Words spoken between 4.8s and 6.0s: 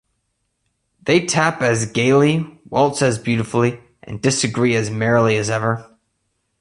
merrily as ever.